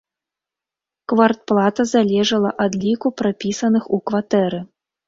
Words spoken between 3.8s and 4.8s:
у кватэры.